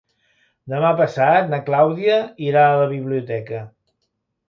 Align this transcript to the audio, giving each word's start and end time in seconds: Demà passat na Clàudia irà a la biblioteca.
Demà 0.73 0.93
passat 1.01 1.53
na 1.53 1.61
Clàudia 1.69 2.17
irà 2.49 2.67
a 2.73 2.83
la 2.83 2.91
biblioteca. 2.97 3.65